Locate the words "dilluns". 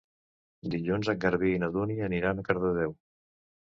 0.75-1.13